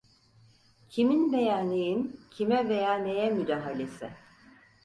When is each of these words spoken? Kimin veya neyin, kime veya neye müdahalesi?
Kimin 0.89 1.31
veya 1.33 1.59
neyin, 1.59 2.21
kime 2.31 2.69
veya 2.69 2.95
neye 2.97 3.29
müdahalesi? 3.29 4.09